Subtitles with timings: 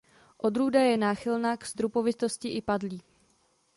[0.37, 3.01] Odrůda je náchylná k strupovitosti i padlí.